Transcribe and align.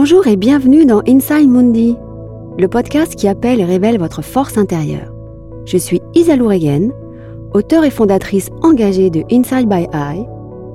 Bonjour 0.00 0.28
et 0.28 0.36
bienvenue 0.36 0.86
dans 0.86 1.02
Inside 1.08 1.48
Mundi, 1.48 1.96
le 2.56 2.68
podcast 2.68 3.16
qui 3.16 3.26
appelle 3.26 3.58
et 3.58 3.64
révèle 3.64 3.98
votre 3.98 4.22
force 4.22 4.56
intérieure. 4.56 5.12
Je 5.64 5.76
suis 5.76 6.00
Isalou 6.14 6.46
Regen, 6.46 6.92
auteure 7.52 7.82
et 7.82 7.90
fondatrice 7.90 8.48
engagée 8.62 9.10
de 9.10 9.24
Inside 9.32 9.68
by 9.68 9.88
Eye, 9.92 10.24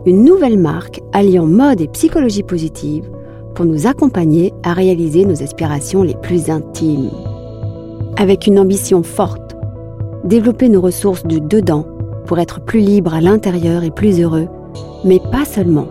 une 0.05 0.25
nouvelle 0.25 0.57
marque 0.57 0.99
alliant 1.13 1.45
mode 1.45 1.79
et 1.79 1.87
psychologie 1.87 2.43
positive 2.43 3.09
pour 3.55 3.63
nous 3.63 3.87
accompagner 3.87 4.51
à 4.63 4.73
réaliser 4.73 5.23
nos 5.23 5.41
aspirations 5.41 6.03
les 6.03 6.15
plus 6.15 6.49
intimes. 6.49 7.09
Avec 8.17 8.45
une 8.45 8.59
ambition 8.59 9.03
forte, 9.03 9.55
développer 10.25 10.67
nos 10.67 10.81
ressources 10.81 11.25
du 11.25 11.39
dedans 11.39 11.87
pour 12.25 12.39
être 12.39 12.59
plus 12.59 12.81
libre 12.81 13.13
à 13.13 13.21
l'intérieur 13.21 13.85
et 13.85 13.91
plus 13.91 14.19
heureux, 14.19 14.49
mais 15.05 15.21
pas 15.31 15.45
seulement 15.45 15.87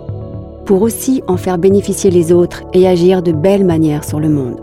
pour 0.65 0.83
aussi 0.83 1.23
en 1.27 1.37
faire 1.37 1.59
bénéficier 1.59 2.11
les 2.11 2.33
autres 2.33 2.63
et 2.73 2.87
agir 2.87 3.23
de 3.23 3.33
belles 3.33 3.65
manières 3.65 4.05
sur 4.05 4.21
le 4.21 4.29
monde. 4.29 4.61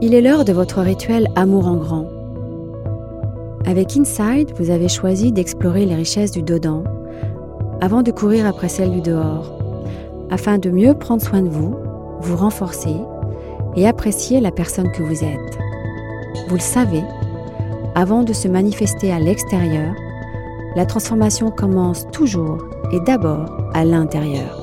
Il 0.00 0.14
est 0.14 0.20
l'heure 0.20 0.44
de 0.44 0.52
votre 0.52 0.80
rituel 0.80 1.28
Amour 1.36 1.66
en 1.66 1.76
grand. 1.76 2.06
Avec 3.66 3.96
Inside, 3.96 4.52
vous 4.58 4.70
avez 4.70 4.88
choisi 4.88 5.32
d'explorer 5.32 5.86
les 5.86 5.94
richesses 5.94 6.30
du 6.30 6.42
dedans 6.42 6.84
avant 7.80 8.02
de 8.02 8.10
courir 8.10 8.46
après 8.46 8.68
celles 8.68 8.92
du 8.92 9.00
dehors, 9.00 9.52
afin 10.30 10.58
de 10.58 10.70
mieux 10.70 10.94
prendre 10.94 11.22
soin 11.22 11.42
de 11.42 11.48
vous, 11.48 11.76
vous 12.20 12.36
renforcer 12.36 12.96
et 13.74 13.86
apprécier 13.86 14.40
la 14.40 14.50
personne 14.50 14.90
que 14.92 15.02
vous 15.02 15.24
êtes. 15.24 15.58
Vous 16.48 16.54
le 16.54 16.60
savez, 16.60 17.02
avant 17.94 18.22
de 18.22 18.32
se 18.32 18.48
manifester 18.48 19.12
à 19.12 19.18
l'extérieur, 19.18 19.94
la 20.74 20.86
transformation 20.86 21.50
commence 21.50 22.06
toujours 22.12 22.58
et 22.92 23.00
d'abord 23.00 23.46
à 23.74 23.84
l'intérieur. 23.84 24.62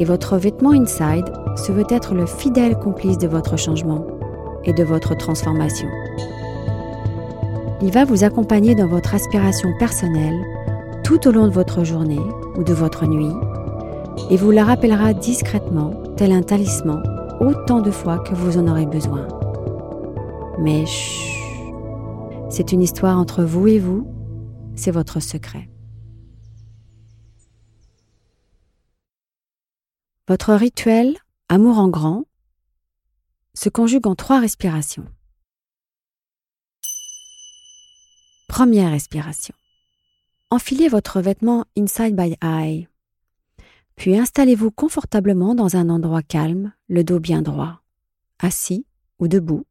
Et 0.00 0.04
votre 0.04 0.36
vêtement 0.36 0.72
inside 0.72 1.30
se 1.56 1.72
veut 1.72 1.86
être 1.88 2.14
le 2.14 2.26
fidèle 2.26 2.78
complice 2.78 3.18
de 3.18 3.28
votre 3.28 3.56
changement 3.56 4.04
et 4.64 4.72
de 4.72 4.82
votre 4.82 5.16
transformation. 5.16 5.88
Il 7.80 7.92
va 7.92 8.04
vous 8.04 8.24
accompagner 8.24 8.74
dans 8.74 8.88
votre 8.88 9.14
aspiration 9.14 9.70
personnelle 9.78 10.40
tout 11.04 11.28
au 11.28 11.32
long 11.32 11.46
de 11.46 11.52
votre 11.52 11.84
journée 11.84 12.20
ou 12.56 12.64
de 12.64 12.72
votre 12.72 13.06
nuit 13.06 13.34
et 14.30 14.36
vous 14.36 14.50
la 14.50 14.64
rappellera 14.64 15.12
discrètement, 15.12 15.92
tel 16.16 16.32
un 16.32 16.42
talisman, 16.42 17.02
autant 17.40 17.80
de 17.80 17.90
fois 17.90 18.18
que 18.18 18.34
vous 18.34 18.58
en 18.58 18.68
aurez 18.68 18.86
besoin. 18.86 19.28
Mais 20.58 20.86
chut, 20.86 21.34
c'est 22.48 22.72
une 22.72 22.82
histoire 22.82 23.18
entre 23.18 23.42
vous 23.42 23.66
et 23.66 23.78
vous, 23.78 24.06
c'est 24.76 24.92
votre 24.92 25.20
secret. 25.20 25.68
Votre 30.26 30.54
rituel 30.54 31.18
Amour 31.50 31.78
en 31.78 31.90
grand 31.90 32.24
se 33.52 33.68
conjugue 33.68 34.06
en 34.06 34.14
trois 34.14 34.40
respirations. 34.40 35.06
Première 38.48 38.90
respiration. 38.90 39.54
Enfilez 40.50 40.88
votre 40.88 41.20
vêtement 41.20 41.66
Inside 41.76 42.16
by 42.16 42.38
Eye. 42.40 42.88
Puis 43.96 44.16
installez-vous 44.16 44.70
confortablement 44.70 45.54
dans 45.54 45.76
un 45.76 45.90
endroit 45.90 46.22
calme, 46.22 46.72
le 46.88 47.04
dos 47.04 47.20
bien 47.20 47.42
droit, 47.42 47.82
assis 48.38 48.86
ou 49.18 49.28
debout. 49.28 49.66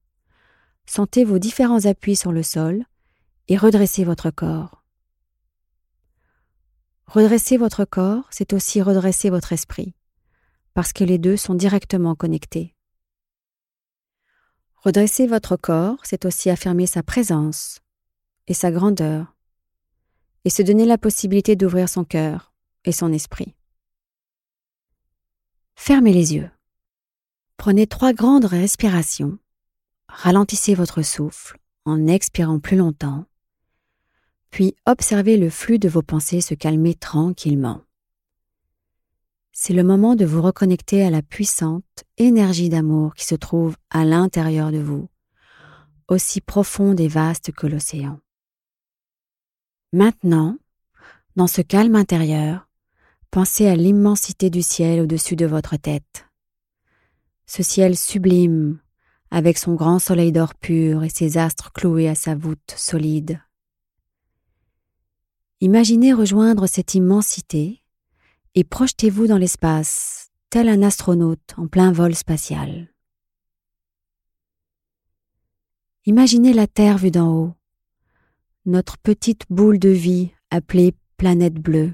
Sentez 0.86 1.24
vos 1.24 1.40
différents 1.40 1.86
appuis 1.86 2.16
sur 2.16 2.32
le 2.32 2.44
sol 2.44 2.86
et 3.48 3.58
redressez 3.58 4.04
votre 4.04 4.30
corps. 4.30 4.84
Redresser 7.08 7.58
votre 7.58 7.86
corps, 7.86 8.28
c'est 8.30 8.54
aussi 8.54 8.84
redresser 8.84 9.32
votre 9.32 9.52
esprit 9.52 9.96
parce 10.74 10.94
que 10.94 11.04
les 11.04 11.18
deux 11.18 11.38
sont 11.38 11.56
directement 11.56 12.16
connectés. 12.16 12.76
Redresser 14.76 15.28
votre 15.28 15.56
corps, 15.56 15.98
c'est 16.04 16.26
aussi 16.26 16.50
affirmer 16.50 16.88
sa 16.88 17.04
présence 17.04 17.80
et 18.48 18.54
sa 18.54 18.72
grandeur, 18.72 19.36
et 20.44 20.50
se 20.50 20.62
donner 20.62 20.86
la 20.86 20.98
possibilité 20.98 21.56
d'ouvrir 21.56 21.88
son 21.88 22.04
cœur 22.04 22.54
et 22.84 22.92
son 22.92 23.14
esprit. 23.14 23.56
Fermez 25.76 26.14
les 26.14 26.34
yeux. 26.36 26.50
Prenez 27.58 27.88
trois 27.88 28.14
grandes 28.14 28.46
respirations. 28.46 29.38
Ralentissez 30.10 30.76
votre 30.76 31.02
souffle 31.02 31.58
en 31.86 32.08
expirant 32.08 32.60
plus 32.60 32.78
longtemps, 32.78 33.26
puis 34.50 34.76
observez 34.86 35.38
le 35.38 35.50
flux 35.50 35.80
de 35.80 35.90
vos 35.90 36.04
pensées 36.04 36.42
se 36.42 36.54
calmer 36.54 36.94
tranquillement 36.94 37.82
c'est 39.66 39.74
le 39.74 39.86
moment 39.86 40.18
de 40.18 40.26
vous 40.26 40.42
reconnecter 40.42 41.06
à 41.06 41.10
la 41.10 41.22
puissante 41.22 42.04
énergie 42.18 42.68
d'amour 42.68 43.14
qui 43.14 43.24
se 43.24 43.36
trouve 43.36 43.78
à 43.90 44.04
l'intérieur 44.04 44.74
de 44.74 44.80
vous, 44.80 45.08
aussi 46.10 46.42
profonde 46.42 47.00
et 47.00 47.08
vaste 47.08 47.54
que 47.54 47.66
l'océan. 47.66 48.20
Maintenant, 49.94 50.58
dans 51.38 51.48
ce 51.48 51.62
calme 51.62 51.96
intérieur, 51.96 52.68
pensez 53.32 53.66
à 53.68 53.78
l'immensité 53.78 54.50
du 54.50 54.62
ciel 54.62 55.00
au-dessus 55.00 55.38
de 55.38 55.46
votre 55.46 55.78
tête. 55.78 56.26
Ce 57.46 57.64
ciel 57.64 57.96
sublime, 57.96 58.82
avec 59.32 59.58
son 59.58 59.76
grand 59.76 60.00
soleil 60.00 60.34
d'or 60.34 60.56
pur 60.56 61.06
et 61.06 61.10
ses 61.10 61.38
astres 61.38 61.72
cloués 61.72 62.10
à 62.10 62.16
sa 62.16 62.36
voûte 62.36 62.74
solide. 62.76 63.40
Imaginez 65.62 66.12
rejoindre 66.12 66.68
cette 66.68 66.96
immensité 66.96 67.83
et 68.56 68.64
projetez-vous 68.64 69.28
dans 69.28 69.38
l'espace, 69.38 70.32
tel 70.50 70.70
un 70.70 70.84
astronaute 70.84 71.54
en 71.58 71.68
plein 71.68 71.92
vol 71.92 72.16
spatial. 72.16 72.94
Imaginez 76.06 76.54
la 76.54 76.68
Terre 76.68 76.98
vue 76.98 77.12
d'en 77.12 77.34
haut, 77.34 77.54
notre 78.66 78.98
petite 78.98 79.46
boule 79.50 79.80
de 79.80 79.90
vie 79.90 80.32
appelée 80.52 80.94
planète 81.18 81.56
bleue. 81.56 81.94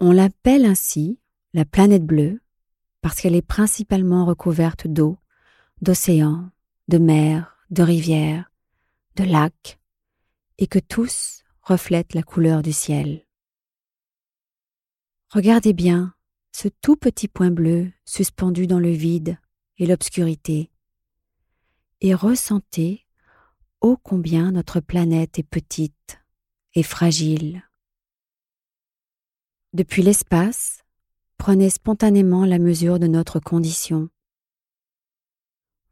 On 0.00 0.12
l'appelle 0.12 0.64
ainsi 0.64 1.18
la 1.52 1.64
planète 1.64 2.04
bleue 2.04 2.40
parce 3.00 3.20
qu'elle 3.20 3.34
est 3.34 3.42
principalement 3.42 4.24
recouverte 4.24 4.86
d'eau, 4.86 5.18
d'océans, 5.82 6.50
de 6.88 6.98
mers, 6.98 7.56
de 7.70 7.82
rivières, 7.82 8.50
de 9.16 9.24
lacs, 9.24 9.78
et 10.58 10.66
que 10.66 10.78
tous 10.78 11.44
reflètent 11.62 12.14
la 12.14 12.22
couleur 12.22 12.62
du 12.62 12.72
ciel. 12.72 13.27
Regardez 15.30 15.74
bien 15.74 16.14
ce 16.52 16.68
tout 16.68 16.96
petit 16.96 17.28
point 17.28 17.50
bleu 17.50 17.92
suspendu 18.06 18.66
dans 18.66 18.78
le 18.78 18.90
vide 18.90 19.38
et 19.76 19.84
l'obscurité, 19.84 20.70
et 22.00 22.14
ressentez 22.14 23.06
ô 23.82 23.98
combien 23.98 24.52
notre 24.52 24.80
planète 24.80 25.38
est 25.38 25.48
petite 25.48 26.18
et 26.74 26.82
fragile. 26.82 27.62
Depuis 29.74 30.02
l'espace, 30.02 30.82
prenez 31.36 31.68
spontanément 31.68 32.46
la 32.46 32.58
mesure 32.58 32.98
de 32.98 33.06
notre 33.06 33.38
condition. 33.38 34.08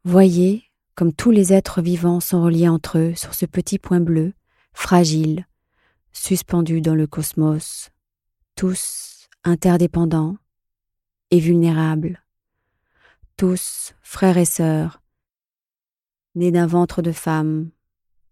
Voyez 0.03 0.63
comme 0.95 1.13
tous 1.13 1.29
les 1.29 1.53
êtres 1.53 1.83
vivants 1.83 2.19
sont 2.19 2.41
reliés 2.41 2.67
entre 2.67 2.97
eux 2.97 3.13
sur 3.13 3.35
ce 3.35 3.45
petit 3.45 3.77
point 3.77 3.99
bleu, 3.99 4.33
fragile, 4.73 5.45
suspendu 6.11 6.81
dans 6.81 6.95
le 6.95 7.05
cosmos, 7.05 7.91
tous 8.55 9.16
interdépendants 9.43 10.37
et 11.31 11.39
vulnérables, 11.39 12.23
tous 13.35 13.93
frères 14.01 14.37
et 14.37 14.45
sœurs, 14.45 15.01
nés 16.35 16.51
d'un 16.51 16.67
ventre 16.67 17.01
de 17.01 17.11
femme, 17.11 17.71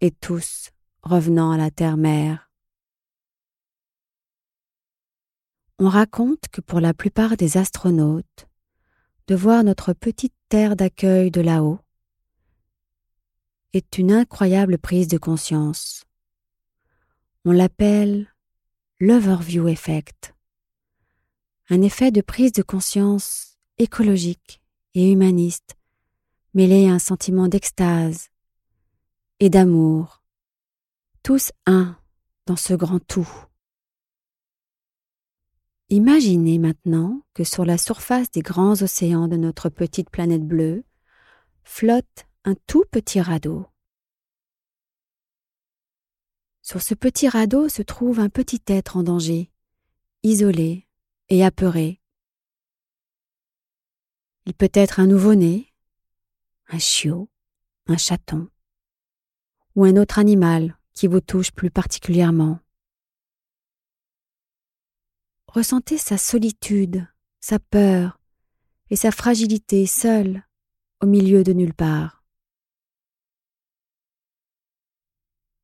et 0.01 0.11
tous 0.11 0.69
revenant 1.01 1.51
à 1.51 1.57
la 1.57 1.71
terre-mère. 1.71 2.51
On 5.79 5.89
raconte 5.89 6.47
que 6.51 6.61
pour 6.61 6.79
la 6.79 6.93
plupart 6.93 7.37
des 7.37 7.57
astronautes, 7.57 8.47
de 9.27 9.35
voir 9.35 9.63
notre 9.63 9.93
petite 9.93 10.35
terre 10.49 10.75
d'accueil 10.75 11.31
de 11.31 11.41
là-haut 11.41 11.79
est 13.73 13.97
une 13.97 14.11
incroyable 14.11 14.77
prise 14.77 15.07
de 15.07 15.17
conscience. 15.17 16.05
On 17.43 17.51
l'appelle 17.51 18.31
l'overview 18.99 19.67
effect 19.67 20.34
un 21.69 21.81
effet 21.81 22.11
de 22.11 22.21
prise 22.21 22.51
de 22.51 22.61
conscience 22.61 23.57
écologique 23.77 24.61
et 24.93 25.11
humaniste, 25.11 25.75
mêlé 26.53 26.87
à 26.87 26.93
un 26.93 26.99
sentiment 26.99 27.47
d'extase 27.47 28.29
et 29.39 29.49
d'amour, 29.49 30.23
tous 31.23 31.51
un 31.65 31.97
dans 32.45 32.55
ce 32.55 32.73
grand 32.73 32.99
tout. 32.99 33.29
Imaginez 35.89 36.57
maintenant 36.59 37.21
que 37.33 37.43
sur 37.43 37.65
la 37.65 37.77
surface 37.77 38.31
des 38.31 38.41
grands 38.41 38.81
océans 38.81 39.27
de 39.27 39.35
notre 39.35 39.69
petite 39.69 40.09
planète 40.09 40.45
bleue 40.45 40.83
flotte 41.63 42.25
un 42.43 42.55
tout 42.67 42.85
petit 42.91 43.21
radeau. 43.21 43.65
Sur 46.61 46.81
ce 46.81 46.95
petit 46.95 47.27
radeau 47.27 47.69
se 47.69 47.81
trouve 47.81 48.19
un 48.19 48.29
petit 48.29 48.61
être 48.67 48.97
en 48.97 49.03
danger, 49.03 49.51
isolé, 50.23 50.84
et 51.29 51.43
apeuré. 51.43 52.01
Il 54.45 54.53
peut 54.53 54.71
être 54.73 54.99
un 54.99 55.07
nouveau-né, 55.07 55.73
un 56.67 56.79
chiot, 56.79 57.29
un 57.87 57.97
chaton, 57.97 58.49
ou 59.75 59.85
un 59.85 59.97
autre 59.97 60.19
animal 60.19 60.77
qui 60.93 61.07
vous 61.07 61.21
touche 61.21 61.51
plus 61.51 61.71
particulièrement. 61.71 62.59
Ressentez 65.47 65.97
sa 65.97 66.17
solitude, 66.17 67.07
sa 67.39 67.59
peur 67.59 68.19
et 68.89 68.95
sa 68.95 69.11
fragilité 69.11 69.85
seule 69.85 70.43
au 71.01 71.05
milieu 71.05 71.43
de 71.43 71.53
nulle 71.53 71.73
part. 71.73 72.23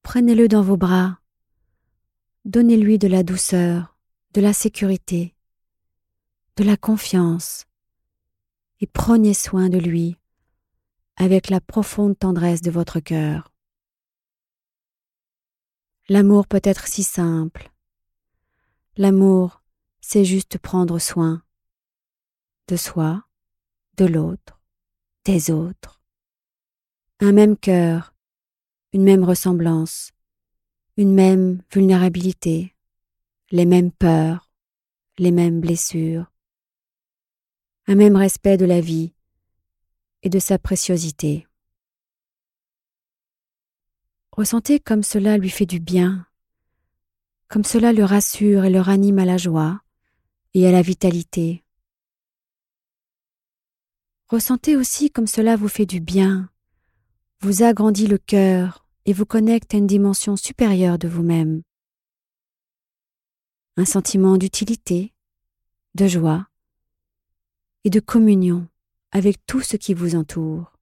Prenez-le 0.02 0.48
dans 0.48 0.62
vos 0.62 0.78
bras, 0.78 1.22
donnez-lui 2.46 2.98
de 2.98 3.08
la 3.08 3.24
douceur, 3.24 3.98
de 4.34 4.42
la 4.42 4.54
sécurité, 4.54 5.36
de 6.58 6.64
la 6.64 6.78
confiance, 6.78 7.66
et 8.80 8.88
prenez 8.88 9.34
soin 9.34 9.70
de 9.70 9.78
lui 9.78 10.18
avec 11.16 11.50
la 11.50 11.62
profonde 11.62 12.18
tendresse 12.18 12.62
de 12.62 12.72
votre 12.72 13.00
cœur. 13.00 13.54
L'amour 16.10 16.48
peut 16.48 16.62
être 16.64 16.88
si 16.88 17.04
simple. 17.04 17.72
L'amour, 18.98 19.62
c'est 20.02 20.26
juste 20.26 20.58
prendre 20.58 21.00
soin 21.00 21.44
de 22.68 22.76
soi, 22.76 23.24
de 23.98 24.06
l'autre, 24.06 24.60
des 25.26 25.52
autres. 25.52 26.02
Un 27.20 27.34
même 27.34 27.58
cœur, 27.58 28.16
une 28.94 29.04
même 29.04 29.24
ressemblance, 29.24 30.12
une 30.98 31.14
même 31.14 31.62
vulnérabilité, 31.72 32.76
les 33.52 33.66
mêmes 33.66 33.92
peurs, 33.92 34.50
les 35.18 35.32
mêmes 35.32 35.62
blessures, 35.62 36.31
un 37.88 37.96
même 37.96 38.16
respect 38.16 38.58
de 38.58 38.66
la 38.66 38.82
vie 38.82 39.14
et 40.24 40.30
de 40.30 40.40
sa 40.40 40.60
préciosité. 40.60 41.48
Ressentez 44.32 44.80
comme 44.80 45.04
cela 45.04 45.38
lui 45.38 45.50
fait 45.50 45.66
du 45.66 45.80
bien, 45.80 46.26
comme 47.48 47.64
cela 47.64 47.92
le 47.92 48.06
rassure 48.06 48.64
et 48.64 48.70
le 48.70 48.80
ranime 48.80 49.20
à 49.20 49.26
la 49.26 49.38
joie 49.38 49.82
et 50.54 50.68
à 50.68 50.72
la 50.72 50.82
vitalité. 50.82 51.64
Ressentez 54.30 54.78
aussi 54.78 55.12
comme 55.12 55.28
cela 55.28 55.58
vous 55.58 55.68
fait 55.68 55.86
du 55.86 56.00
bien, 56.00 56.50
vous 57.42 57.64
agrandit 57.64 58.08
le 58.08 58.18
cœur 58.18 58.86
et 59.06 59.14
vous 59.14 59.26
connecte 59.26 59.74
à 59.74 59.78
une 59.78 59.88
dimension 59.88 60.38
supérieure 60.38 60.98
de 60.98 61.10
vous-même. 61.10 61.64
Un 63.76 63.86
sentiment 63.86 64.38
d'utilité, 64.38 65.14
de 65.96 66.08
joie 66.08 66.51
et 67.84 67.90
de 67.90 68.00
communion 68.00 68.68
avec 69.12 69.46
tout 69.46 69.62
ce 69.62 69.78
qui 69.78 69.94
vous 69.94 70.16
entoure. 70.16 70.78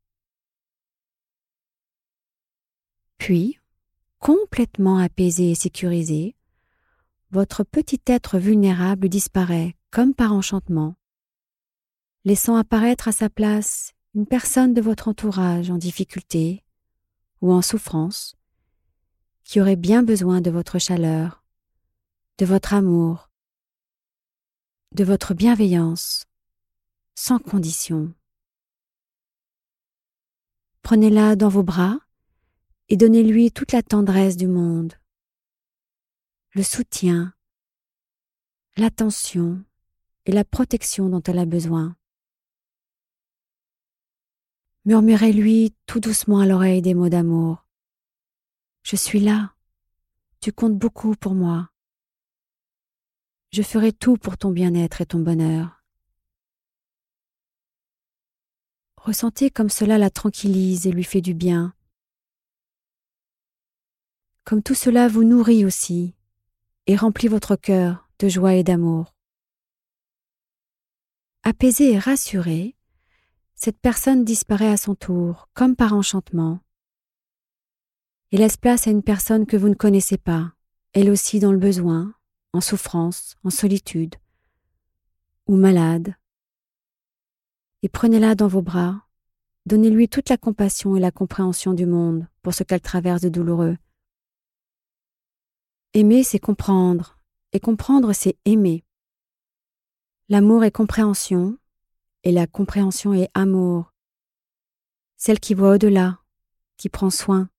Puis, 3.18 3.60
complètement 4.19 4.98
apaisé 4.98 5.51
et 5.51 5.56
sécurisé, 5.56 6.36
votre 7.31 7.63
petit 7.63 8.01
être 8.07 8.40
vulnérable 8.40 9.10
disparaît 9.10 9.75
comme 9.92 10.13
par 10.13 10.34
enchantement, 10.34 10.96
laissant 12.25 12.56
apparaître 12.56 13.07
à 13.07 13.12
sa 13.12 13.30
place 13.30 13.94
une 14.16 14.25
personne 14.25 14.74
de 14.74 14.81
votre 14.81 15.07
entourage 15.07 15.69
en 15.69 15.78
difficulté 15.78 16.63
ou 17.42 17.54
en 17.54 17.62
souffrance, 17.62 18.36
qui 19.44 19.62
aurait 19.62 19.75
bien 19.75 20.04
besoin 20.04 20.42
de 20.42 20.51
votre 20.51 20.80
chaleur, 20.80 21.44
de 22.38 22.46
votre 22.46 22.74
amour, 22.74 23.30
de 24.96 25.04
votre 25.04 25.34
bienveillance, 25.34 26.25
sans 27.19 27.38
condition. 27.38 28.13
Prenez-la 30.83 31.36
dans 31.36 31.50
vos 31.50 31.63
bras 31.63 32.00
et 32.88 32.95
donnez-lui 32.95 33.51
toute 33.51 33.74
la 33.74 33.83
tendresse 33.83 34.38
du 34.38 34.48
monde, 34.48 34.94
le 36.54 36.63
soutien, 36.63 37.33
l'attention 38.77 39.62
et 40.27 40.31
la 40.31 40.45
protection 40.45 41.10
dont 41.10 41.21
elle 41.24 41.39
a 41.39 41.45
besoin. 41.45 41.98
Murmurez-lui 44.86 45.75
tout 45.88 46.00
doucement 46.00 46.39
à 46.39 46.45
l'oreille 46.45 46.81
des 46.81 46.94
mots 46.94 47.10
d'amour. 47.10 47.65
Je 48.83 48.95
suis 48.95 49.19
là. 49.19 49.56
Tu 50.39 50.54
comptes 50.54 50.77
beaucoup 50.77 51.18
pour 51.18 51.36
moi. 51.36 51.69
Je 53.51 53.62
ferai 53.62 53.92
tout 53.92 54.15
pour 54.15 54.38
ton 54.38 54.51
bien-être 54.51 55.01
et 55.01 55.06
ton 55.06 55.19
bonheur. 55.19 55.79
Ressentez 59.00 59.50
comme 59.50 59.69
cela 59.69 59.98
la 59.98 60.10
tranquillise 60.10 60.86
et 60.86 60.92
lui 60.92 61.06
fait 61.06 61.22
du 61.22 61.34
bien. 61.34 61.74
Comme 64.44 64.62
tout 64.62 64.75
cela 64.75 65.07
vous 65.07 65.24
nourrit 65.24 65.63
aussi 65.63 66.16
et 66.86 66.96
remplit 66.96 67.30
votre 67.30 67.56
cœur 67.56 68.10
de 68.19 68.28
joie 68.28 68.56
et 68.56 68.63
d'amour. 68.63 69.16
Apaisé 71.44 71.94
et 71.94 72.00
rassuré, 72.00 72.75
cette 73.56 73.80
personne 73.80 74.25
disparaît 74.25 74.72
à 74.72 74.78
son 74.78 74.96
tour, 74.96 75.48
comme 75.54 75.75
par 75.75 75.94
enchantement, 75.94 76.60
et 78.31 78.38
laisse 78.38 78.57
place 78.57 78.88
à 78.88 78.92
une 78.92 79.04
personne 79.04 79.46
que 79.46 79.57
vous 79.57 79.69
ne 79.69 79.75
connaissez 79.75 80.18
pas, 80.18 80.54
elle 80.94 81.10
aussi 81.10 81.40
dans 81.40 81.54
le 81.54 81.57
besoin, 81.57 82.13
en 82.51 82.62
souffrance, 82.62 83.38
en 83.44 83.50
solitude, 83.50 84.16
ou 85.48 85.56
malade. 85.56 86.16
Et 87.81 87.90
prenez-la 87.90 88.36
dans 88.36 88.48
vos 88.48 88.62
bras, 88.62 89.08
donnez-lui 89.66 90.10
toute 90.10 90.30
la 90.30 90.38
compassion 90.38 90.96
et 90.96 91.00
la 91.00 91.12
compréhension 91.12 91.74
du 91.74 91.86
monde 91.86 92.28
pour 92.42 92.54
ce 92.54 92.64
qu'elle 92.64 92.81
traverse 92.81 93.22
de 93.22 93.30
douloureux. 93.30 93.78
Aimer, 95.94 96.24
c'est 96.24 96.40
comprendre, 96.40 97.18
et 97.54 97.60
comprendre, 97.60 98.14
c'est 98.14 98.38
aimer. 98.46 98.84
L'amour 100.28 100.64
est 100.64 100.72
compréhension, 100.72 101.58
et 102.24 102.31
la 102.31 102.48
compréhension 102.48 103.14
est 103.14 103.30
amour, 103.34 103.94
celle 105.16 105.40
qui 105.40 105.54
voit 105.54 105.75
au-delà, 105.75 106.20
qui 106.78 106.90
prend 106.90 107.10
soin, 107.10 107.50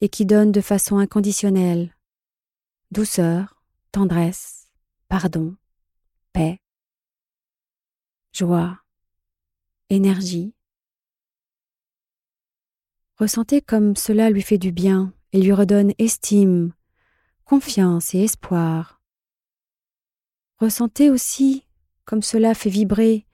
et 0.00 0.08
qui 0.08 0.26
donne 0.26 0.52
de 0.52 0.60
façon 0.60 0.98
inconditionnelle, 0.98 1.96
douceur, 2.90 3.62
tendresse, 3.92 4.68
pardon, 5.08 5.56
paix, 6.32 6.60
joie, 8.32 8.81
énergie. 9.92 10.54
Ressentez 13.18 13.60
comme 13.60 13.94
cela 13.94 14.30
lui 14.30 14.42
fait 14.42 14.58
du 14.58 14.72
bien 14.72 15.12
et 15.32 15.40
lui 15.40 15.52
redonne 15.52 15.92
estime, 15.98 16.72
confiance 17.44 18.14
et 18.14 18.24
espoir. 18.24 19.00
Ressentez 20.58 21.10
aussi 21.10 21.66
comme 22.04 22.22
cela 22.22 22.54
fait 22.54 22.70
vibrer 22.70 23.26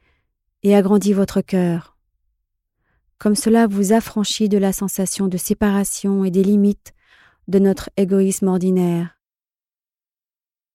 et 0.63 0.75
agrandit 0.75 1.13
votre 1.13 1.41
cœur. 1.41 1.97
Comme 3.19 3.35
cela 3.35 3.67
vous 3.67 3.93
affranchit 3.93 4.49
de 4.49 4.59
la 4.59 4.73
sensation 4.73 5.27
de 5.27 5.37
séparation 5.37 6.25
et 6.25 6.31
des 6.31 6.45
limites 6.45 6.93
de 7.49 7.59
notre 7.59 7.91
égoïsme 7.97 8.49
ordinaire. 8.49 9.19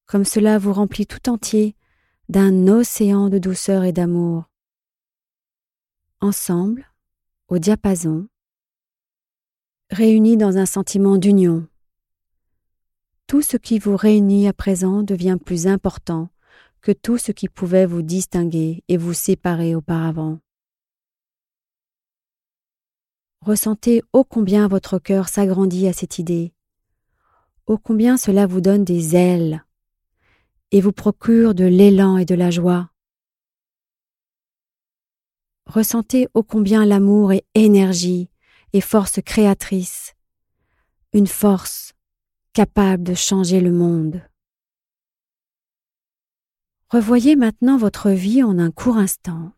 Comme 0.05 0.25
cela 0.25 0.57
vous 0.57 0.73
remplit 0.73 1.07
tout 1.07 1.29
entier 1.29 1.75
d'un 2.29 2.67
océan 2.67 3.29
de 3.29 3.37
douceur 3.37 3.83
et 3.83 3.93
d'amour. 3.93 4.52
Ensemble, 6.23 6.89
au 7.49 7.59
diapason, 7.59 8.29
réunis 9.89 10.37
dans 10.37 10.55
un 10.55 10.65
sentiment 10.65 11.17
d'union. 11.17 11.67
Tout 13.27 13.41
ce 13.41 13.57
qui 13.57 13.77
vous 13.77 13.97
réunit 13.97 14.47
à 14.47 14.53
présent 14.53 15.03
devient 15.03 15.35
plus 15.45 15.67
important 15.67 16.29
que 16.79 16.93
tout 16.93 17.17
ce 17.17 17.33
qui 17.33 17.49
pouvait 17.49 17.85
vous 17.85 18.03
distinguer 18.03 18.85
et 18.87 18.95
vous 18.95 19.11
séparer 19.11 19.75
auparavant. 19.75 20.39
Ressentez 23.41 24.01
ô 24.13 24.23
combien 24.23 24.69
votre 24.69 24.99
cœur 24.99 25.27
s'agrandit 25.27 25.89
à 25.89 25.93
cette 25.93 26.19
idée, 26.19 26.53
ô 27.67 27.77
combien 27.77 28.15
cela 28.15 28.47
vous 28.47 28.61
donne 28.61 28.85
des 28.85 29.17
ailes 29.17 29.65
et 30.71 30.79
vous 30.79 30.93
procure 30.93 31.53
de 31.53 31.65
l'élan 31.65 32.15
et 32.15 32.23
de 32.23 32.35
la 32.35 32.49
joie. 32.49 32.92
Ressentez 35.65 36.27
ô 36.33 36.43
combien 36.43 36.85
l'amour 36.85 37.33
est 37.33 37.45
énergie 37.55 38.29
et 38.73 38.81
force 38.81 39.19
créatrice, 39.25 40.13
une 41.13 41.27
force 41.27 41.93
capable 42.53 43.03
de 43.03 43.13
changer 43.13 43.61
le 43.61 43.71
monde. 43.71 44.21
Revoyez 46.89 47.35
maintenant 47.35 47.77
votre 47.77 48.11
vie 48.11 48.43
en 48.43 48.59
un 48.59 48.71
court 48.71 48.97
instant, 48.97 49.53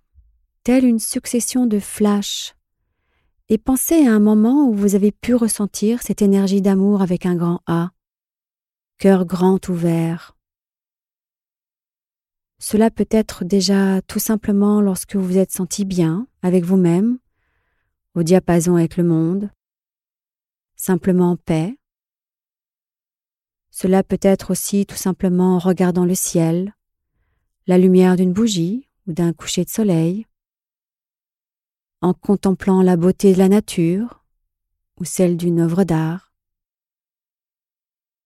telle 0.64 0.86
une 0.86 1.00
succession 1.00 1.66
de 1.66 1.80
flashs, 1.80 2.56
et 3.50 3.58
pensez 3.58 4.08
à 4.08 4.14
un 4.14 4.20
moment 4.20 4.68
où 4.68 4.74
vous 4.74 4.96
avez 4.96 5.12
pu 5.12 5.36
ressentir 5.36 6.02
cette 6.02 6.22
énergie 6.22 6.62
d'amour 6.62 7.02
avec 7.02 7.26
un 7.26 7.36
grand 7.36 7.62
A, 7.68 7.92
cœur 8.98 9.26
grand 9.26 9.68
ouvert. 9.70 10.35
Cela 12.60 12.90
peut 12.90 13.08
être 13.10 13.44
déjà 13.44 14.02
tout 14.04 14.20
simplement 14.20 14.82
lorsque 14.82 15.16
vous 15.16 15.26
vous 15.26 15.38
êtes 15.38 15.52
senti 15.52 15.86
bien 15.86 16.28
avec 16.42 16.64
vous-même, 16.64 17.20
au 18.14 18.24
diapason 18.24 18.76
avec 18.76 18.96
le 18.96 19.04
monde, 19.04 19.52
simplement 20.76 21.32
en 21.32 21.38
paix. 21.38 21.78
Cela 23.72 24.04
peut 24.04 24.20
être 24.22 24.52
aussi 24.52 24.86
tout 24.86 24.96
simplement 24.96 25.56
en 25.56 25.60
regardant 25.60 26.06
le 26.06 26.16
ciel, 26.16 26.74
la 27.68 27.78
lumière 27.78 28.16
d'une 28.16 28.32
bougie 28.32 28.90
ou 29.06 29.12
d'un 29.12 29.34
coucher 29.34 29.66
de 29.66 29.70
soleil, 29.70 30.26
en 32.02 32.14
contemplant 32.14 32.82
la 32.82 32.96
beauté 32.96 33.34
de 33.34 33.40
la 33.40 33.50
nature 33.50 34.24
ou 34.98 35.04
celle 35.04 35.36
d'une 35.36 35.60
œuvre 35.60 35.84
d'art, 35.84 36.32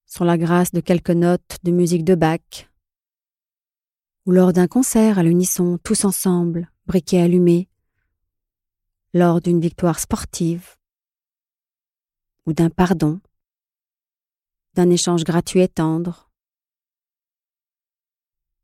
sur 0.06 0.24
la 0.24 0.38
grâce 0.38 0.72
de 0.72 0.82
quelques 0.82 1.10
notes 1.10 1.58
de 1.64 1.72
musique 1.72 2.04
de 2.04 2.14
Bach, 2.14 2.69
ou 4.30 4.32
lors 4.32 4.54
d'un 4.54 4.68
concert 4.68 5.18
à 5.18 5.24
l'unisson 5.24 5.80
tous 5.84 6.06
ensemble, 6.06 6.70
briquet 6.86 7.20
allumé, 7.20 7.68
lors 9.12 9.42
d'une 9.42 9.60
victoire 9.60 10.00
sportive, 10.00 10.76
ou 12.46 12.54
d'un 12.54 12.70
pardon, 12.70 13.22
d'un 14.76 14.92
échange 14.92 15.24
gratuit 15.24 15.62
et 15.62 15.68
tendre, 15.68 16.30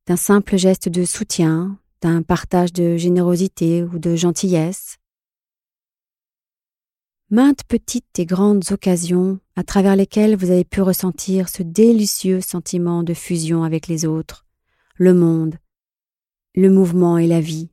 d'un 0.05 0.17
simple 0.17 0.55
geste 0.55 0.87
de 0.87 1.03
soutien, 1.03 1.79
d'un 1.99 2.21
partage 2.21 2.71
de 2.71 2.95
générosité 2.95 3.81
ou 3.81 3.97
de 3.97 4.15
gentillesse. 4.15 4.97
Maintes 7.31 7.63
petites 7.63 8.19
et 8.19 8.27
grandes 8.27 8.71
occasions 8.71 9.39
à 9.55 9.63
travers 9.63 9.95
lesquelles 9.95 10.35
vous 10.35 10.51
avez 10.51 10.63
pu 10.63 10.83
ressentir 10.83 11.49
ce 11.49 11.63
délicieux 11.63 12.39
sentiment 12.39 13.01
de 13.01 13.15
fusion 13.15 13.63
avec 13.63 13.87
les 13.87 14.05
autres, 14.05 14.44
le 14.97 15.13
monde, 15.13 15.57
le 16.55 16.69
mouvement 16.69 17.17
et 17.17 17.27
la 17.27 17.41
vie. 17.41 17.69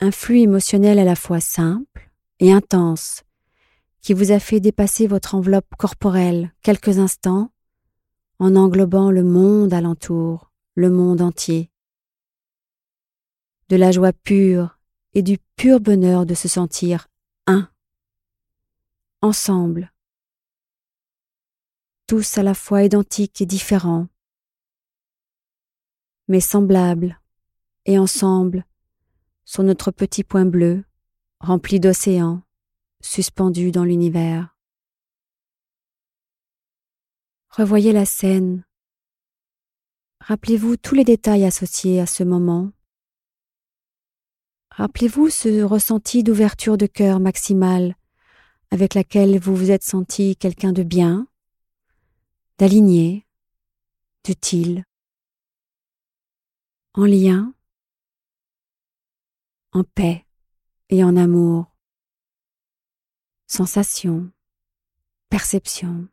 Un 0.00 0.10
flux 0.10 0.40
émotionnel 0.40 0.98
à 0.98 1.04
la 1.04 1.14
fois 1.14 1.40
simple 1.40 2.10
et 2.38 2.52
intense 2.52 3.22
qui 4.00 4.14
vous 4.14 4.32
a 4.32 4.38
fait 4.38 4.60
dépasser 4.60 5.06
votre 5.06 5.34
enveloppe 5.34 5.74
corporelle 5.76 6.54
quelques 6.62 6.98
instants 6.98 7.52
en 8.38 8.56
englobant 8.56 9.10
le 9.10 9.24
monde 9.24 9.74
alentour, 9.74 10.52
le 10.74 10.90
monde 10.90 11.20
entier. 11.20 11.70
De 13.68 13.76
la 13.76 13.90
joie 13.90 14.12
pure 14.12 14.78
et 15.12 15.22
du 15.22 15.38
pur 15.56 15.80
bonheur 15.80 16.24
de 16.24 16.34
se 16.34 16.48
sentir 16.48 17.08
un, 17.46 17.68
ensemble, 19.20 19.92
tous 22.06 22.38
à 22.38 22.42
la 22.42 22.54
fois 22.54 22.84
identiques 22.84 23.42
et 23.42 23.46
différents, 23.46 24.06
mais 26.28 26.40
semblables 26.40 27.20
et 27.86 27.98
ensemble 27.98 28.64
sur 29.44 29.62
notre 29.62 29.90
petit 29.90 30.24
point 30.24 30.44
bleu 30.44 30.84
rempli 31.40 31.80
d'océans 31.80 32.42
suspendu 33.00 33.70
dans 33.70 33.84
l'univers. 33.84 34.56
Revoyez 37.50 37.92
la 37.92 38.04
scène. 38.04 38.64
Rappelez-vous 40.20 40.76
tous 40.76 40.94
les 40.94 41.04
détails 41.04 41.44
associés 41.44 42.00
à 42.00 42.06
ce 42.06 42.22
moment. 42.22 42.70
Rappelez-vous 44.70 45.30
ce 45.30 45.62
ressenti 45.62 46.22
d'ouverture 46.22 46.76
de 46.76 46.86
cœur 46.86 47.18
maximale 47.18 47.96
avec 48.70 48.94
laquelle 48.94 49.38
vous 49.38 49.56
vous 49.56 49.70
êtes 49.70 49.82
senti 49.82 50.36
quelqu'un 50.36 50.72
de 50.72 50.82
bien, 50.82 51.26
d'aligné, 52.58 53.26
d'utile, 54.24 54.84
en 56.94 57.04
lien, 57.04 57.54
en 59.72 59.84
paix 59.84 60.26
et 60.88 61.04
en 61.04 61.16
amour. 61.16 61.74
Sensation, 63.46 64.30
perception, 65.30 66.08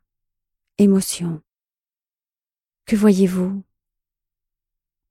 émotion. 0.78 1.42
Que 2.86 2.96
voyez-vous? 2.96 3.62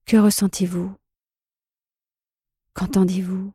Que 0.06 0.18
ressentez-vous? 0.18 0.96
Qu'entendez-vous? 2.74 3.54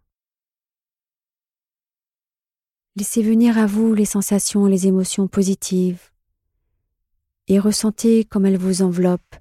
Laissez 2.96 3.22
venir 3.22 3.56
à 3.56 3.66
vous 3.66 3.94
les 3.94 4.04
sensations 4.04 4.66
et 4.66 4.70
les 4.70 4.86
émotions 4.86 5.28
positives 5.28 6.10
et 7.50 7.58
ressentez 7.58 8.24
comme 8.24 8.46
elles 8.46 8.56
vous 8.56 8.82
enveloppent, 8.82 9.39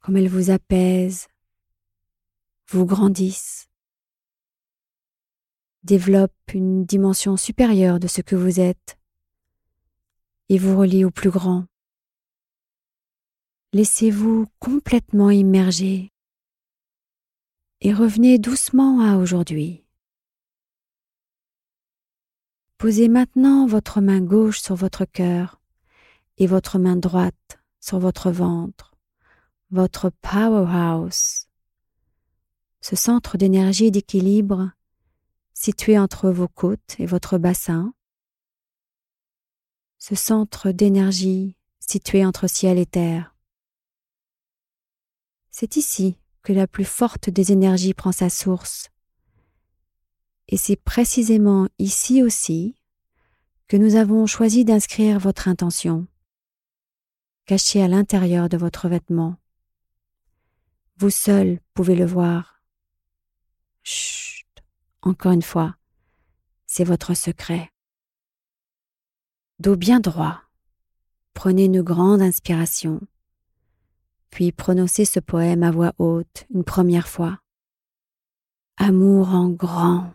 comme 0.00 0.16
elles 0.16 0.28
vous 0.28 0.50
apaisent, 0.50 1.28
vous 2.68 2.86
grandissent 2.86 3.70
développe 5.82 6.34
une 6.52 6.84
dimension 6.84 7.36
supérieure 7.36 8.00
de 8.00 8.06
ce 8.06 8.20
que 8.20 8.36
vous 8.36 8.60
êtes 8.60 8.98
et 10.48 10.58
vous 10.58 10.76
relie 10.76 11.04
au 11.04 11.10
plus 11.10 11.30
grand. 11.30 11.66
Laissez-vous 13.72 14.46
complètement 14.58 15.30
immerger 15.30 16.12
et 17.80 17.94
revenez 17.94 18.38
doucement 18.38 19.00
à 19.00 19.16
aujourd'hui. 19.16 19.84
Posez 22.78 23.08
maintenant 23.08 23.66
votre 23.66 24.00
main 24.00 24.20
gauche 24.20 24.60
sur 24.60 24.74
votre 24.74 25.04
cœur 25.04 25.60
et 26.38 26.46
votre 26.46 26.78
main 26.78 26.96
droite 26.96 27.60
sur 27.78 27.98
votre 27.98 28.30
ventre, 28.30 28.89
votre 29.70 30.10
powerhouse, 30.10 31.46
ce 32.80 32.96
centre 32.96 33.36
d'énergie 33.36 33.86
et 33.86 33.90
d'équilibre 33.90 34.72
situé 35.54 35.98
entre 35.98 36.30
vos 36.30 36.48
côtes 36.48 36.96
et 36.98 37.06
votre 37.06 37.38
bassin, 37.38 37.94
ce 39.98 40.14
centre 40.14 40.70
d'énergie 40.70 41.56
situé 41.78 42.24
entre 42.24 42.48
ciel 42.48 42.78
et 42.78 42.86
terre. 42.86 43.36
C'est 45.50 45.76
ici 45.76 46.16
que 46.42 46.52
la 46.52 46.66
plus 46.66 46.84
forte 46.84 47.30
des 47.30 47.52
énergies 47.52 47.94
prend 47.94 48.12
sa 48.12 48.30
source. 48.30 48.88
Et 50.48 50.56
c'est 50.56 50.76
précisément 50.76 51.68
ici 51.78 52.22
aussi 52.22 52.74
que 53.68 53.76
nous 53.76 53.94
avons 53.94 54.26
choisi 54.26 54.64
d'inscrire 54.64 55.18
votre 55.18 55.46
intention, 55.46 56.06
cachée 57.46 57.82
à 57.82 57.88
l'intérieur 57.88 58.48
de 58.48 58.56
votre 58.56 58.88
vêtement. 58.88 59.39
Vous 61.00 61.08
seul 61.08 61.60
pouvez 61.72 61.94
le 61.94 62.04
voir. 62.04 62.60
Chut. 63.82 64.46
Encore 65.00 65.32
une 65.32 65.40
fois, 65.40 65.76
c'est 66.66 66.84
votre 66.84 67.14
secret. 67.14 67.70
Dos 69.60 69.76
bien 69.76 70.00
droit, 70.00 70.42
prenez 71.32 71.64
une 71.64 71.80
grande 71.80 72.20
inspiration, 72.20 73.00
puis 74.28 74.52
prononcez 74.52 75.06
ce 75.06 75.20
poème 75.20 75.62
à 75.62 75.70
voix 75.70 75.94
haute 75.96 76.44
une 76.52 76.64
première 76.64 77.08
fois. 77.08 77.40
Amour 78.76 79.30
en 79.30 79.48
grand, 79.48 80.12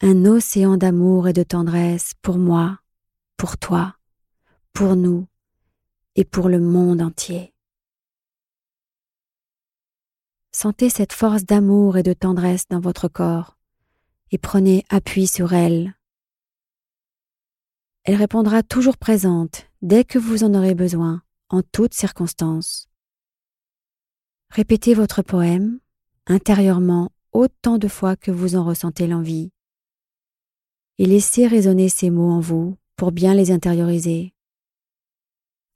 un 0.00 0.24
océan 0.24 0.78
d'amour 0.78 1.28
et 1.28 1.32
de 1.32 1.44
tendresse 1.44 2.14
pour 2.22 2.38
moi, 2.38 2.80
pour 3.36 3.56
toi, 3.56 3.94
pour 4.72 4.96
nous 4.96 5.28
et 6.16 6.24
pour 6.24 6.48
le 6.48 6.58
monde 6.58 7.00
entier. 7.00 7.49
Sentez 10.52 10.90
cette 10.90 11.12
force 11.12 11.44
d'amour 11.44 11.96
et 11.96 12.02
de 12.02 12.12
tendresse 12.12 12.66
dans 12.68 12.80
votre 12.80 13.08
corps 13.08 13.56
et 14.32 14.38
prenez 14.38 14.84
appui 14.88 15.26
sur 15.26 15.52
elle. 15.52 15.94
Elle 18.04 18.16
répondra 18.16 18.62
toujours 18.62 18.96
présente 18.96 19.66
dès 19.82 20.04
que 20.04 20.18
vous 20.18 20.44
en 20.44 20.54
aurez 20.54 20.74
besoin, 20.74 21.22
en 21.48 21.62
toutes 21.62 21.94
circonstances. 21.94 22.88
Répétez 24.48 24.94
votre 24.94 25.22
poème 25.22 25.78
intérieurement 26.26 27.12
autant 27.32 27.78
de 27.78 27.88
fois 27.88 28.16
que 28.16 28.30
vous 28.30 28.56
en 28.56 28.64
ressentez 28.64 29.06
l'envie 29.06 29.52
et 30.98 31.06
laissez 31.06 31.46
résonner 31.46 31.88
ces 31.88 32.10
mots 32.10 32.30
en 32.30 32.40
vous 32.40 32.76
pour 32.96 33.12
bien 33.12 33.34
les 33.34 33.50
intérioriser. 33.50 34.34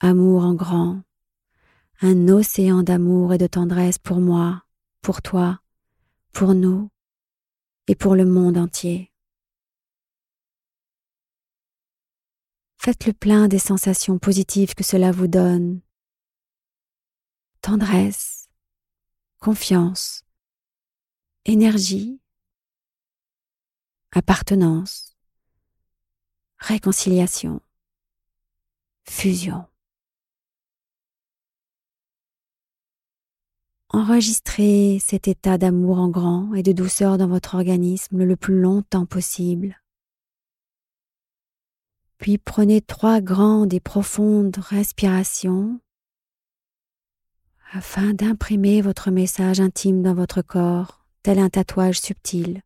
Amour 0.01 0.45
en 0.45 0.55
grand, 0.55 1.03
un 2.03 2.29
océan 2.29 2.83
d'amour 2.83 3.33
et 3.33 3.39
de 3.39 3.47
tendresse 3.47 3.99
pour 3.99 4.21
moi, 4.21 4.64
pour 5.05 5.21
toi, 5.21 5.61
pour 6.33 6.55
nous, 6.55 6.91
et 7.89 7.95
pour 7.95 8.17
le 8.17 8.25
monde 8.25 8.57
entier. 8.57 9.13
Faites 12.79 13.05
le 13.05 13.13
plein 13.13 13.47
des 13.47 13.59
sensations 13.59 14.19
positives 14.19 14.75
que 14.75 14.83
cela 14.83 15.13
vous 15.13 15.27
donne. 15.27 15.83
Tendresse, 17.61 18.49
confiance, 19.41 20.25
énergie, 21.45 22.19
appartenance, 24.13 25.19
réconciliation, 26.57 27.61
fusion. 29.07 29.67
Enregistrez 33.95 34.99
cet 34.99 35.29
état 35.29 35.57
d'amour 35.57 36.01
en 36.01 36.09
grand 36.09 36.53
et 36.55 36.65
de 36.65 36.73
douceur 36.73 37.17
dans 37.17 37.29
votre 37.29 37.55
organisme 37.55 38.25
le 38.25 38.35
plus 38.35 38.61
longtemps 38.61 39.07
possible. 39.07 39.81
Puis 42.19 42.39
prenez 42.39 42.81
trois 42.81 43.21
grandes 43.21 43.73
et 43.73 43.79
profondes 43.79 44.57
respirations 44.57 45.79
afin 47.71 48.15
d'imprimer 48.15 48.83
votre 48.83 49.13
message 49.13 49.61
intime 49.61 50.03
dans 50.03 50.15
votre 50.15 50.43
corps, 50.43 51.07
tel 51.23 51.39
un 51.39 51.49
tatouage 51.49 52.01
subtil, 52.01 52.63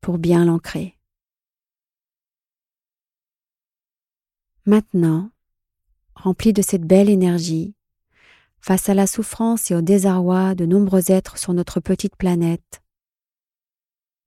pour 0.00 0.18
bien 0.18 0.44
l'ancrer. 0.44 0.98
Maintenant, 4.64 5.30
rempli 6.16 6.52
de 6.52 6.62
cette 6.62 6.84
belle 6.84 7.08
énergie, 7.08 7.75
face 8.60 8.88
à 8.88 8.94
la 8.94 9.06
souffrance 9.06 9.70
et 9.70 9.74
au 9.74 9.80
désarroi 9.80 10.54
de 10.54 10.66
nombreux 10.66 11.10
êtres 11.10 11.38
sur 11.38 11.54
notre 11.54 11.80
petite 11.80 12.16
planète. 12.16 12.82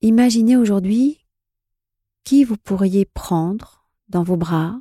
Imaginez 0.02 0.56
aujourd'hui 0.56 1.26
qui 2.24 2.44
vous 2.44 2.58
pourriez 2.58 3.06
prendre 3.06 3.90
dans 4.08 4.24
vos 4.24 4.38
bras 4.38 4.80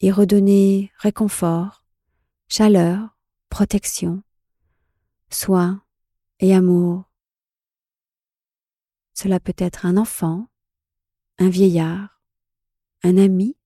et 0.00 0.10
redonner 0.10 0.90
réconfort, 0.98 1.84
chaleur, 2.48 3.16
protection, 3.50 4.22
soin 5.30 5.82
et 6.40 6.54
amour. 6.54 7.10
Cela 9.14 9.40
peut 9.40 9.54
être 9.56 9.86
un 9.86 9.96
enfant, 9.96 10.48
un 11.38 11.48
vieillard, 11.48 12.20
un 13.02 13.16
ami, 13.16 13.56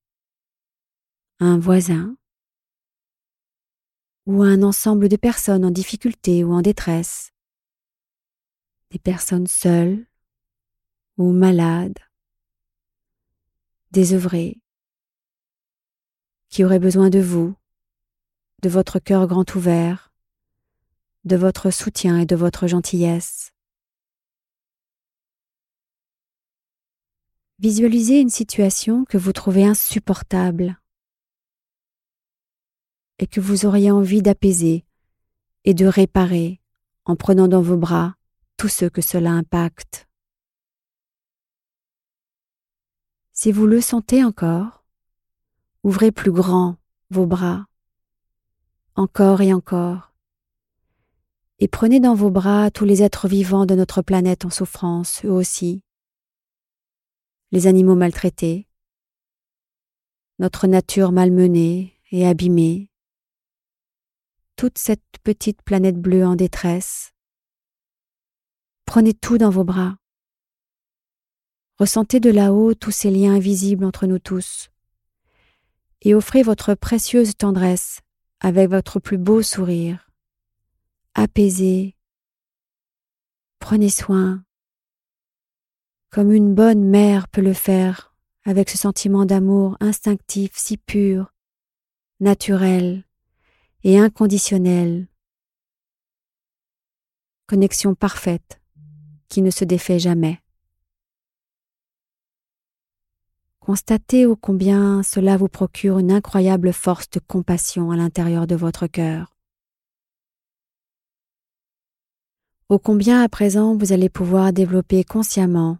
un 1.40 1.58
voisin, 1.58 2.16
ou 4.30 4.44
un 4.44 4.62
ensemble 4.62 5.08
de 5.08 5.16
personnes 5.16 5.64
en 5.64 5.72
difficulté 5.72 6.44
ou 6.44 6.52
en 6.52 6.62
détresse, 6.62 7.32
des 8.92 9.00
personnes 9.00 9.48
seules 9.48 10.06
ou 11.18 11.32
malades, 11.32 11.98
désœuvrées, 13.90 14.60
qui 16.48 16.64
auraient 16.64 16.78
besoin 16.78 17.10
de 17.10 17.18
vous, 17.18 17.56
de 18.62 18.68
votre 18.68 19.00
cœur 19.00 19.26
grand 19.26 19.52
ouvert, 19.56 20.12
de 21.24 21.34
votre 21.34 21.72
soutien 21.72 22.20
et 22.20 22.26
de 22.26 22.36
votre 22.36 22.68
gentillesse. 22.68 23.52
Visualisez 27.58 28.20
une 28.20 28.30
situation 28.30 29.04
que 29.06 29.18
vous 29.18 29.32
trouvez 29.32 29.64
insupportable 29.64 30.79
et 33.20 33.26
que 33.26 33.40
vous 33.40 33.66
auriez 33.66 33.90
envie 33.90 34.22
d'apaiser 34.22 34.84
et 35.64 35.74
de 35.74 35.86
réparer 35.86 36.60
en 37.04 37.16
prenant 37.16 37.48
dans 37.48 37.60
vos 37.60 37.76
bras 37.76 38.16
tous 38.56 38.68
ceux 38.68 38.88
que 38.88 39.02
cela 39.02 39.30
impacte. 39.30 40.08
Si 43.32 43.52
vous 43.52 43.66
le 43.66 43.80
sentez 43.80 44.24
encore, 44.24 44.84
ouvrez 45.82 46.12
plus 46.12 46.32
grand 46.32 46.76
vos 47.10 47.26
bras, 47.26 47.66
encore 48.96 49.42
et 49.42 49.52
encore, 49.52 50.14
et 51.58 51.68
prenez 51.68 52.00
dans 52.00 52.14
vos 52.14 52.30
bras 52.30 52.70
tous 52.70 52.86
les 52.86 53.02
êtres 53.02 53.28
vivants 53.28 53.66
de 53.66 53.74
notre 53.74 54.00
planète 54.00 54.46
en 54.46 54.50
souffrance, 54.50 55.24
eux 55.26 55.30
aussi, 55.30 55.82
les 57.50 57.66
animaux 57.66 57.96
maltraités, 57.96 58.66
notre 60.38 60.66
nature 60.66 61.12
malmenée 61.12 61.98
et 62.10 62.26
abîmée, 62.26 62.89
toute 64.60 64.76
cette 64.76 65.00
petite 65.22 65.62
planète 65.62 65.96
bleue 65.96 66.26
en 66.26 66.36
détresse. 66.36 67.14
Prenez 68.84 69.14
tout 69.14 69.38
dans 69.38 69.48
vos 69.48 69.64
bras. 69.64 69.96
Ressentez 71.78 72.20
de 72.20 72.28
là-haut 72.28 72.74
tous 72.74 72.90
ces 72.90 73.10
liens 73.10 73.36
invisibles 73.36 73.86
entre 73.86 74.06
nous 74.06 74.18
tous 74.18 74.68
et 76.02 76.14
offrez 76.14 76.42
votre 76.42 76.74
précieuse 76.74 77.38
tendresse 77.38 78.02
avec 78.40 78.68
votre 78.68 79.00
plus 79.00 79.16
beau 79.16 79.40
sourire. 79.40 80.10
Apaisez. 81.14 81.96
Prenez 83.60 83.88
soin, 83.88 84.44
comme 86.10 86.32
une 86.32 86.54
bonne 86.54 86.84
mère 86.84 87.28
peut 87.28 87.40
le 87.40 87.54
faire 87.54 88.14
avec 88.44 88.68
ce 88.68 88.76
sentiment 88.76 89.24
d'amour 89.24 89.78
instinctif 89.80 90.50
si 90.54 90.76
pur, 90.76 91.32
naturel, 92.20 93.06
et 93.84 93.98
inconditionnelle. 93.98 95.08
Connexion 97.46 97.94
parfaite 97.94 98.60
qui 99.28 99.42
ne 99.42 99.50
se 99.50 99.64
défait 99.64 99.98
jamais. 99.98 100.40
Constatez 103.60 104.26
ô 104.26 104.36
combien 104.36 105.02
cela 105.02 105.36
vous 105.36 105.48
procure 105.48 105.98
une 105.98 106.10
incroyable 106.10 106.72
force 106.72 107.08
de 107.10 107.20
compassion 107.20 107.90
à 107.90 107.96
l'intérieur 107.96 108.46
de 108.46 108.56
votre 108.56 108.86
cœur. 108.86 109.36
Ô 112.68 112.78
combien 112.78 113.22
à 113.22 113.28
présent 113.28 113.76
vous 113.76 113.92
allez 113.92 114.08
pouvoir 114.08 114.52
développer 114.52 115.04
consciemment 115.04 115.78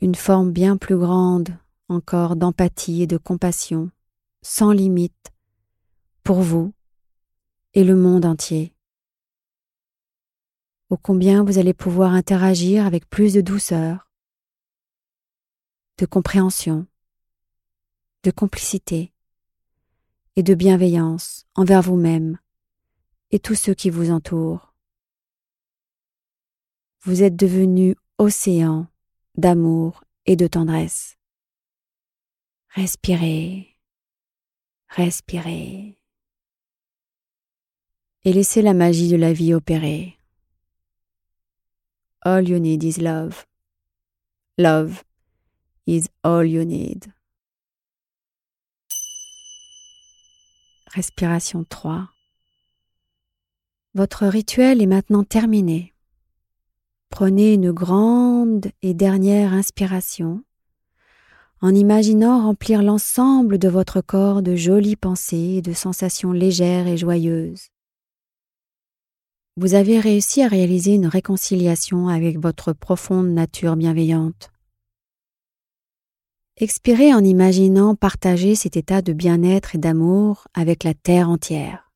une 0.00 0.14
forme 0.14 0.52
bien 0.52 0.76
plus 0.76 0.96
grande 0.96 1.56
encore 1.88 2.36
d'empathie 2.36 3.02
et 3.02 3.06
de 3.06 3.16
compassion, 3.16 3.90
sans 4.42 4.72
limite, 4.72 5.32
pour 6.22 6.42
vous 6.42 6.72
et 7.76 7.84
le 7.84 7.94
monde 7.94 8.24
entier. 8.24 8.74
Ô 10.88 10.96
combien 10.96 11.44
vous 11.44 11.58
allez 11.58 11.74
pouvoir 11.74 12.12
interagir 12.12 12.86
avec 12.86 13.06
plus 13.06 13.34
de 13.34 13.42
douceur, 13.42 14.10
de 15.98 16.06
compréhension, 16.06 16.86
de 18.22 18.30
complicité 18.30 19.12
et 20.36 20.42
de 20.42 20.54
bienveillance 20.54 21.44
envers 21.54 21.82
vous-même 21.82 22.38
et 23.30 23.38
tous 23.38 23.54
ceux 23.54 23.74
qui 23.74 23.90
vous 23.90 24.10
entourent. 24.10 24.72
Vous 27.02 27.22
êtes 27.22 27.36
devenu 27.36 27.94
océan 28.16 28.86
d'amour 29.36 30.02
et 30.24 30.36
de 30.36 30.46
tendresse. 30.46 31.18
Respirez, 32.70 33.76
respirez 34.88 35.95
et 38.26 38.32
laissez 38.32 38.60
la 38.60 38.74
magie 38.74 39.08
de 39.08 39.16
la 39.16 39.32
vie 39.32 39.54
opérer. 39.54 40.18
All 42.22 42.48
you 42.48 42.58
need 42.58 42.82
is 42.82 43.00
love. 43.00 43.46
Love 44.58 45.04
is 45.86 46.08
all 46.24 46.44
you 46.44 46.64
need. 46.64 47.06
Respiration 50.92 51.62
3. 51.62 52.08
Votre 53.94 54.26
rituel 54.26 54.82
est 54.82 54.86
maintenant 54.86 55.22
terminé. 55.22 55.94
Prenez 57.10 57.54
une 57.54 57.70
grande 57.70 58.66
et 58.82 58.92
dernière 58.92 59.52
inspiration 59.52 60.42
en 61.60 61.72
imaginant 61.72 62.42
remplir 62.42 62.82
l'ensemble 62.82 63.58
de 63.58 63.68
votre 63.68 64.00
corps 64.00 64.42
de 64.42 64.56
jolies 64.56 64.96
pensées 64.96 65.58
et 65.58 65.62
de 65.62 65.72
sensations 65.72 66.32
légères 66.32 66.88
et 66.88 66.96
joyeuses 66.96 67.68
vous 69.58 69.72
avez 69.72 69.98
réussi 69.98 70.42
à 70.42 70.48
réaliser 70.48 70.94
une 70.94 71.06
réconciliation 71.06 72.08
avec 72.08 72.38
votre 72.38 72.74
profonde 72.74 73.28
nature 73.28 73.76
bienveillante. 73.76 74.50
Expirez 76.58 77.14
en 77.14 77.24
imaginant 77.24 77.94
partager 77.94 78.54
cet 78.54 78.76
état 78.76 79.00
de 79.00 79.14
bien-être 79.14 79.74
et 79.74 79.78
d'amour 79.78 80.46
avec 80.52 80.84
la 80.84 80.92
Terre 80.92 81.30
entière, 81.30 81.90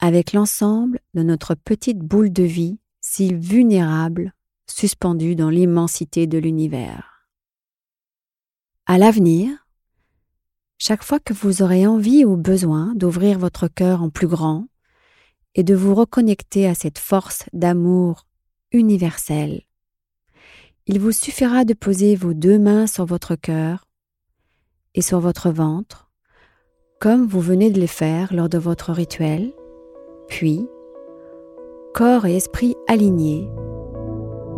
avec 0.00 0.32
l'ensemble 0.32 1.00
de 1.14 1.22
notre 1.22 1.54
petite 1.54 1.98
boule 1.98 2.32
de 2.32 2.42
vie 2.42 2.80
si 3.00 3.32
vulnérable, 3.32 4.34
suspendue 4.68 5.36
dans 5.36 5.50
l'immensité 5.50 6.26
de 6.26 6.38
l'univers. 6.38 7.28
À 8.86 8.98
l'avenir, 8.98 9.68
chaque 10.78 11.04
fois 11.04 11.20
que 11.20 11.32
vous 11.32 11.62
aurez 11.62 11.86
envie 11.86 12.24
ou 12.24 12.36
besoin 12.36 12.92
d'ouvrir 12.96 13.38
votre 13.38 13.68
cœur 13.68 14.02
en 14.02 14.10
plus 14.10 14.26
grand, 14.26 14.66
et 15.56 15.64
de 15.64 15.74
vous 15.74 15.94
reconnecter 15.94 16.68
à 16.68 16.74
cette 16.74 16.98
force 16.98 17.44
d'amour 17.52 18.26
universelle. 18.72 19.62
Il 20.86 21.00
vous 21.00 21.12
suffira 21.12 21.64
de 21.64 21.74
poser 21.74 22.14
vos 22.14 22.34
deux 22.34 22.58
mains 22.58 22.86
sur 22.86 23.06
votre 23.06 23.34
cœur 23.34 23.88
et 24.94 25.02
sur 25.02 25.18
votre 25.18 25.50
ventre, 25.50 26.10
comme 27.00 27.26
vous 27.26 27.40
venez 27.40 27.70
de 27.70 27.80
le 27.80 27.86
faire 27.86 28.32
lors 28.32 28.48
de 28.48 28.58
votre 28.58 28.92
rituel, 28.92 29.52
puis, 30.28 30.66
corps 31.94 32.26
et 32.26 32.36
esprit 32.36 32.76
alignés, 32.86 33.48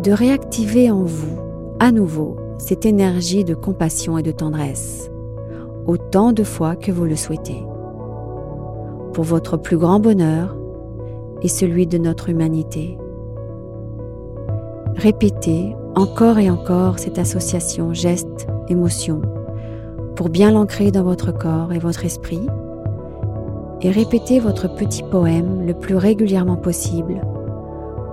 de 0.03 0.11
réactiver 0.11 0.91
en 0.91 1.03
vous 1.03 1.39
à 1.79 1.91
nouveau 1.91 2.37
cette 2.59 2.85
énergie 2.85 3.45
de 3.45 3.55
compassion 3.55 4.17
et 4.17 4.23
de 4.23 4.31
tendresse, 4.31 5.09
autant 5.87 6.33
de 6.33 6.43
fois 6.43 6.75
que 6.75 6.91
vous 6.91 7.05
le 7.05 7.15
souhaitez. 7.15 7.63
pour 9.13 9.23
votre 9.23 9.57
plus 9.57 9.77
grand 9.77 9.99
bonheur 9.99 10.58
et 11.41 11.47
celui 11.47 11.87
de 11.87 11.97
notre 11.97 12.29
humanité. 12.29 12.97
Répétez 14.95 15.75
encore 15.95 16.39
et 16.39 16.49
encore 16.49 16.99
cette 16.99 17.19
association 17.19 17.93
geste-émotion 17.93 19.21
pour 20.15 20.29
bien 20.29 20.51
l'ancrer 20.51 20.91
dans 20.91 21.03
votre 21.03 21.31
corps 21.31 21.71
et 21.73 21.79
votre 21.79 22.05
esprit 22.05 22.45
et 23.81 23.89
répétez 23.91 24.39
votre 24.39 24.67
petit 24.73 25.03
poème 25.03 25.65
le 25.65 25.73
plus 25.73 25.95
régulièrement 25.95 26.57
possible 26.57 27.21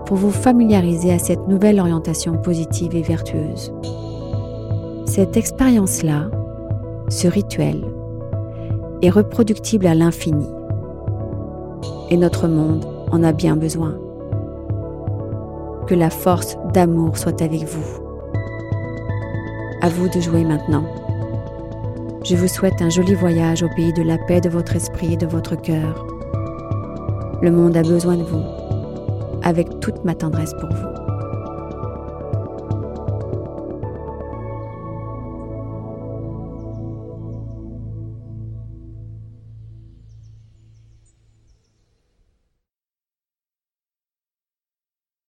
pour 0.06 0.16
vous 0.16 0.30
familiariser 0.30 1.12
à 1.12 1.18
cette 1.18 1.48
nouvelle 1.48 1.80
orientation 1.80 2.36
positive 2.36 2.94
et 2.94 3.02
vertueuse. 3.02 3.72
Cette 5.06 5.36
expérience-là, 5.36 6.30
ce 7.08 7.26
rituel, 7.26 7.84
est 9.02 9.10
reproductible 9.10 9.86
à 9.86 9.94
l'infini. 9.94 10.46
Et 12.10 12.16
notre 12.16 12.46
monde 12.46 12.86
en 13.10 13.22
a 13.22 13.32
bien 13.32 13.56
besoin. 13.56 13.94
Que 15.86 15.94
la 15.94 16.10
force 16.10 16.56
d'amour 16.72 17.16
soit 17.16 17.40
avec 17.42 17.62
vous. 17.64 18.02
À 19.82 19.88
vous 19.88 20.08
de 20.08 20.20
jouer 20.20 20.44
maintenant. 20.44 20.84
Je 22.24 22.34
vous 22.34 22.48
souhaite 22.48 22.82
un 22.82 22.90
joli 22.90 23.14
voyage 23.14 23.62
au 23.62 23.68
pays 23.76 23.92
de 23.92 24.02
la 24.02 24.18
paix 24.18 24.40
de 24.40 24.48
votre 24.48 24.74
esprit 24.74 25.12
et 25.12 25.16
de 25.16 25.26
votre 25.26 25.54
cœur. 25.54 26.06
Le 27.40 27.50
monde 27.50 27.76
a 27.76 27.82
besoin 27.82 28.16
de 28.16 28.24
vous, 28.24 28.42
avec 29.42 29.80
toute 29.80 30.04
ma 30.04 30.14
tendresse 30.14 30.54
pour 30.54 30.68
vous. 30.70 30.95